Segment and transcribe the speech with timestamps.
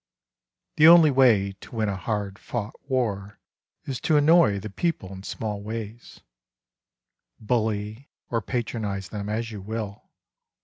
[0.77, 3.37] The only way to win a hard fought war
[3.85, 6.21] Is to annoy the people in small ways,
[7.39, 10.09] Bully or patronise them, as you will